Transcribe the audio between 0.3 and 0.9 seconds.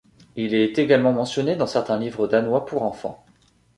Il est